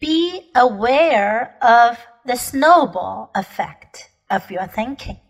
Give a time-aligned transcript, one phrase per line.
[0.00, 5.20] Be aware of the snowball effect of your thinking.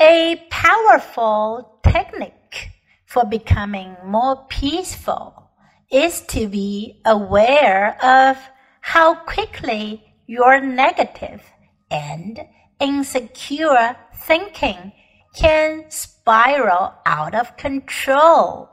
[0.00, 2.70] A powerful technique
[3.06, 5.50] for becoming more peaceful
[5.90, 8.36] is to be aware of
[8.80, 11.42] how quickly your negative
[11.90, 12.40] and
[12.80, 14.92] insecure thinking
[15.34, 18.70] can spiral out of control.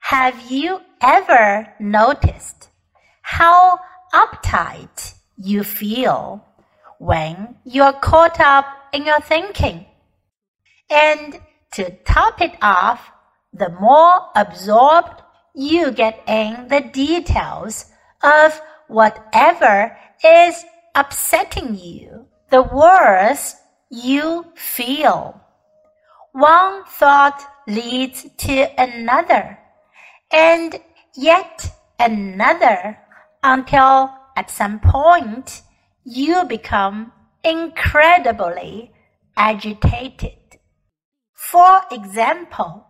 [0.00, 2.57] Have you ever noticed
[3.30, 3.78] how
[4.14, 6.42] uptight you feel
[6.98, 8.64] when you're caught up
[8.94, 9.84] in your thinking?
[10.88, 11.38] And
[11.72, 13.12] to top it off,
[13.52, 15.20] the more absorbed
[15.54, 17.84] you get in the details
[18.22, 20.64] of whatever is
[20.94, 23.56] upsetting you, the worse
[23.90, 25.38] you feel.
[26.32, 29.58] One thought leads to another,
[30.32, 30.80] and
[31.14, 32.98] yet another,
[33.48, 35.62] until at some point
[36.04, 38.92] you become incredibly
[39.36, 40.38] agitated.
[41.32, 42.86] For example,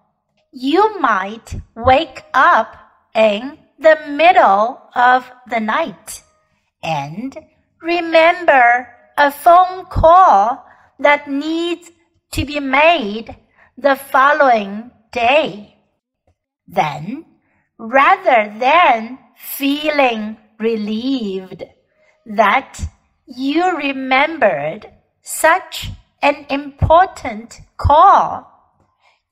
[0.52, 2.76] you might wake up
[3.14, 6.22] in the middle of the night
[6.82, 7.38] and
[7.80, 10.66] remember a phone call
[10.98, 11.90] that needs
[12.32, 13.36] to be made
[13.76, 15.76] the following day.
[16.66, 17.24] Then,
[17.78, 21.64] rather than feeling relieved
[22.26, 22.80] that
[23.26, 24.90] you remembered
[25.22, 25.90] such
[26.22, 28.50] an important call,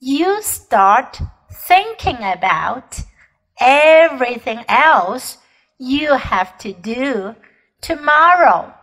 [0.01, 1.19] you start
[1.53, 3.01] thinking about
[3.61, 5.39] everything else
[5.79, 7.35] you have to do
[7.81, 8.75] tomorrow.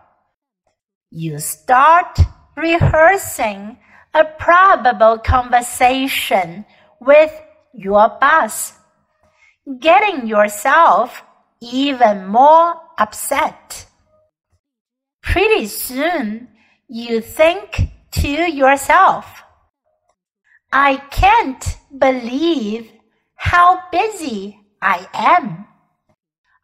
[1.12, 2.20] You start
[2.56, 3.78] rehearsing
[4.14, 6.66] a probable conversation
[7.00, 7.32] with
[7.74, 8.74] your boss,
[9.80, 11.24] getting yourself
[11.72, 13.86] even more upset.
[15.22, 16.50] Pretty soon,
[16.88, 19.44] you think to yourself,
[20.72, 22.92] I can't believe
[23.36, 25.66] how busy I am.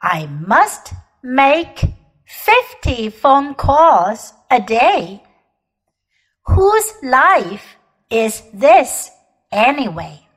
[0.02, 0.94] I must
[1.24, 1.84] make
[2.26, 5.24] 50 phone calls a day.
[6.46, 7.78] Whose life
[8.10, 9.12] is this
[9.52, 10.28] anyway?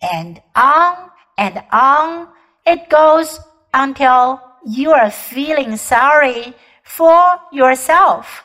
[0.00, 2.28] And on and on
[2.64, 3.40] it goes
[3.72, 8.44] until you are feeling sorry for yourself.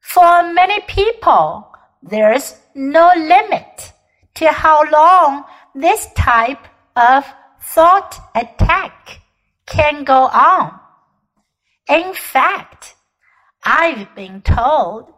[0.00, 1.72] For many people,
[2.02, 3.92] there's no limit
[4.34, 5.44] to how long
[5.74, 6.66] this type
[6.96, 7.24] of
[7.60, 9.20] thought attack
[9.66, 10.78] can go on.
[11.88, 12.94] In fact,
[13.64, 15.12] I've been told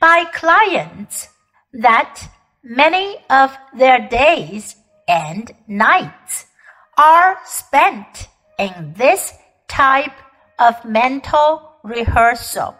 [0.00, 1.28] by clients
[1.72, 2.28] that
[2.62, 4.76] many of their days
[5.06, 6.46] and nights
[6.96, 8.28] are spent
[8.58, 9.32] in this
[9.68, 10.16] type
[10.58, 12.76] of mental rehearsal.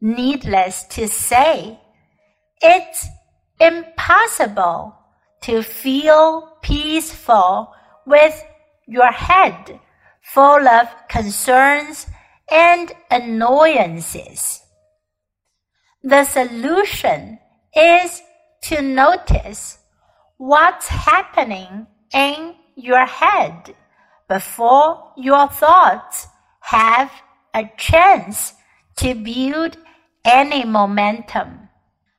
[0.00, 1.78] Needless to say,
[2.62, 3.06] it's
[3.60, 4.94] impossible
[5.42, 7.72] to feel peaceful
[8.06, 8.42] with
[8.86, 9.80] your head
[10.22, 12.06] full of concerns
[12.50, 14.62] and annoyances.
[16.02, 17.38] The solution
[17.74, 18.22] is
[18.62, 19.78] to notice
[20.36, 23.74] what's happening in your head
[24.28, 26.28] before your thoughts
[26.60, 27.10] have
[27.52, 28.54] a chance
[28.96, 29.76] to build
[30.24, 31.68] any momentum.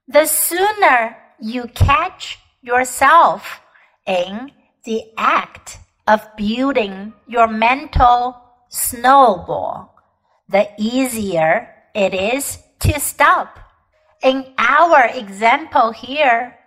[0.07, 3.61] The sooner you catch yourself
[4.05, 4.51] in
[4.83, 5.77] the act
[6.07, 8.35] of building your mental
[8.67, 9.95] snowball,
[10.49, 13.59] the easier it is to stop.
[14.21, 16.57] In our example here,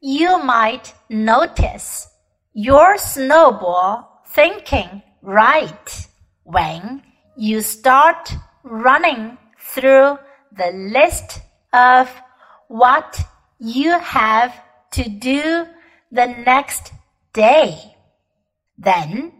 [0.00, 2.08] you might notice
[2.52, 6.08] your snowball thinking right
[6.44, 7.02] when
[7.36, 8.32] you start
[8.62, 10.18] running through
[10.56, 11.40] the list
[11.72, 12.10] of
[12.68, 13.20] what
[13.58, 14.54] you have
[14.92, 15.66] to do
[16.10, 16.92] the next
[17.32, 17.78] day.
[18.76, 19.32] Then,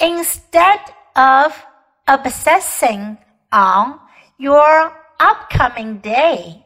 [0.00, 0.80] instead
[1.14, 1.64] of
[2.08, 3.18] obsessing
[3.52, 4.00] on
[4.38, 6.64] your upcoming day,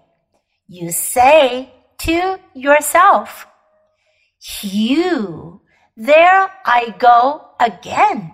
[0.69, 3.47] you say to yourself,
[4.41, 5.61] Phew,
[5.97, 8.33] there I go again.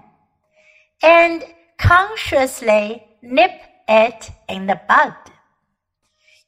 [1.03, 1.45] And
[1.79, 3.53] consciously nip
[3.89, 5.15] it in the bud.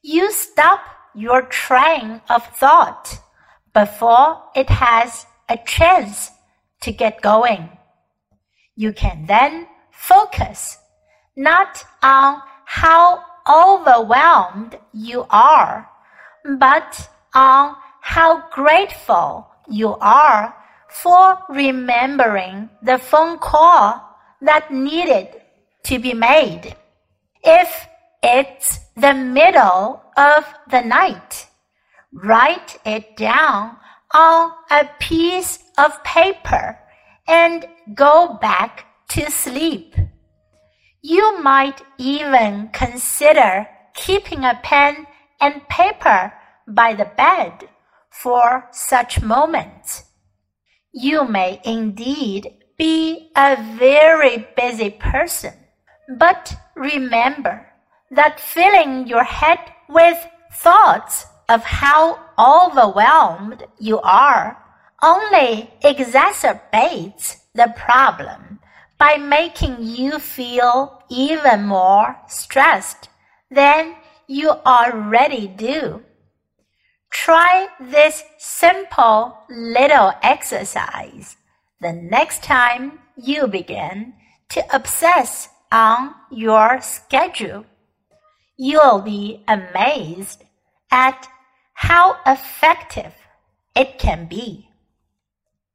[0.01, 0.81] You stop
[1.15, 3.19] your train of thought
[3.73, 6.31] before it has a chance
[6.81, 7.69] to get going.
[8.75, 10.77] You can then focus
[11.35, 15.89] not on how overwhelmed you are,
[16.59, 20.55] but on how grateful you are
[20.93, 24.01] for remembering the phone call
[24.41, 25.27] that needed
[25.83, 26.75] to be made.
[27.43, 27.87] If
[28.21, 31.47] it's the middle of the night,
[32.13, 33.77] write it down
[34.13, 36.77] on a piece of paper
[37.27, 39.95] and go back to sleep.
[41.01, 45.07] You might even consider keeping a pen
[45.41, 46.31] and paper
[46.67, 47.67] by the bed
[48.09, 50.05] for such moments.
[50.95, 55.53] You may indeed be a very busy person,
[56.19, 57.65] but remember
[58.11, 59.57] that filling your head
[59.89, 60.17] with
[60.51, 64.55] thoughts of how overwhelmed you are
[65.01, 68.59] only exacerbates the problem
[68.99, 73.09] by making you feel even more stressed
[73.49, 73.95] than
[74.27, 76.03] you already do.
[77.23, 81.37] Try this simple little exercise
[81.79, 84.15] the next time you begin
[84.49, 87.65] to obsess on your schedule.
[88.57, 90.43] You'll be amazed
[90.91, 91.29] at
[91.75, 93.13] how effective
[93.73, 94.67] it can be.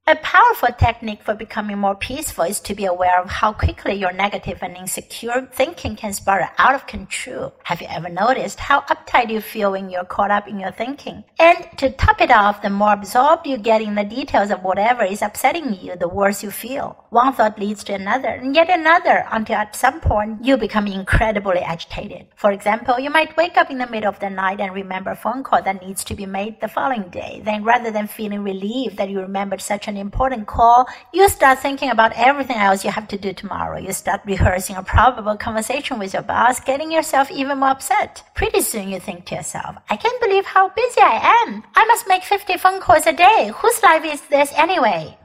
[0.08, 4.10] A powerful technique for becoming more peaceful is to be aware of how quickly your
[4.10, 7.52] negative and insecure thinking can spiral out of control.
[7.64, 11.24] Have you ever noticed how uptight you feel when you're caught up in your thinking?
[11.38, 15.04] And to top it off, the more absorbed you get in the details of whatever
[15.04, 17.04] is upsetting you, the worse you feel.
[17.10, 21.60] One thought leads to another, and yet another, until at some point you become incredibly
[21.60, 22.28] agitated.
[22.34, 25.16] For example, you might wake up in the middle of the night and remember a
[25.16, 27.42] phone call that needs to be made the following day.
[27.44, 31.90] Then rather than feeling relieved that you remembered such an important call, you start thinking
[31.90, 33.78] about everything else you have to do tomorrow.
[33.78, 38.22] You start rehearsing a probable conversation with your boss, getting yourself even more upset.
[38.34, 41.64] Pretty soon you think to yourself, I can't believe how busy I am.
[41.74, 43.52] I must make 50 phone calls a day.
[43.54, 45.18] Whose life is this anyway?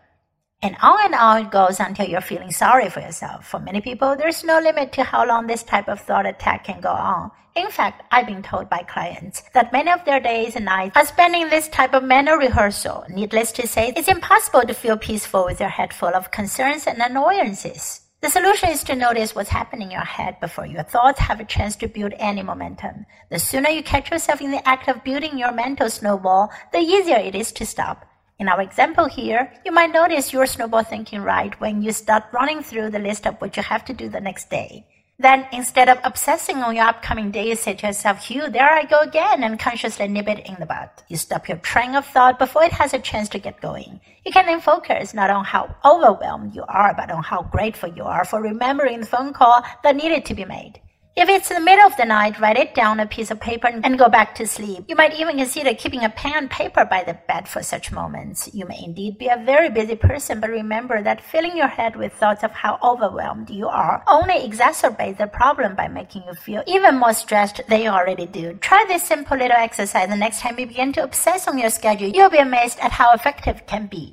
[0.64, 3.46] And on and on it goes until you're feeling sorry for yourself.
[3.46, 6.80] For many people, there's no limit to how long this type of thought attack can
[6.80, 7.32] go on.
[7.54, 11.06] In fact, I've been told by clients that many of their days and nights are
[11.06, 13.04] spent in this type of mental rehearsal.
[13.10, 17.02] Needless to say, it's impossible to feel peaceful with your head full of concerns and
[17.02, 18.00] annoyances.
[18.22, 21.46] The solution is to notice what's happening in your head before your thoughts have a
[21.46, 23.06] chance to build any momentum.
[23.30, 27.18] The sooner you catch yourself in the act of building your mental snowball, the easier
[27.18, 28.08] it is to stop.
[28.40, 32.64] In our example here, you might notice your snowball thinking right when you start running
[32.64, 34.86] through the list of what you have to do the next day.
[35.20, 38.86] Then instead of obsessing on your upcoming day, you say to yourself, Hugh, there I
[38.86, 40.90] go again, and consciously nip it in the bud.
[41.08, 44.02] You stop your train of thought before it has a chance to get going.
[44.26, 48.04] You can then focus not on how overwhelmed you are, but on how grateful you
[48.04, 50.82] are for remembering the phone call that needed to be made.
[51.16, 53.40] If it's in the middle of the night, write it down on a piece of
[53.40, 54.86] paper and go back to sleep.
[54.88, 58.50] You might even consider keeping a pen and paper by the bed for such moments.
[58.52, 62.14] You may indeed be a very busy person, but remember that filling your head with
[62.14, 66.96] thoughts of how overwhelmed you are only exacerbates the problem by making you feel even
[66.96, 68.56] more stressed than you already do.
[68.56, 72.10] Try this simple little exercise the next time you begin to obsess on your schedule.
[72.10, 74.12] You'll be amazed at how effective it can be.